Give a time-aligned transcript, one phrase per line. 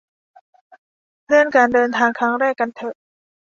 [1.25, 2.95] เลื่อนการเดินทางครั้งแรกกันเถอะ